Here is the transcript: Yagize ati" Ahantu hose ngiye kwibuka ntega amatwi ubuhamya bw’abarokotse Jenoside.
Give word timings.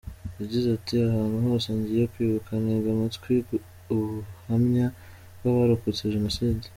Yagize 0.41 0.67
ati" 0.77 0.93
Ahantu 1.09 1.37
hose 1.45 1.67
ngiye 1.77 2.03
kwibuka 2.13 2.51
ntega 2.63 2.87
amatwi 2.95 3.35
ubuhamya 3.93 4.87
bw’abarokotse 5.37 6.13
Jenoside. 6.15 6.65